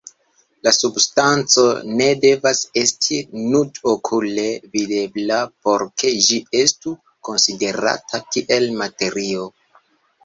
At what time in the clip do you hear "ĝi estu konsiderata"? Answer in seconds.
6.29-8.25